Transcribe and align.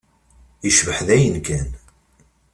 Yecbeḥ 0.65 0.99
dayen 1.07 1.35
kan. 1.47 1.67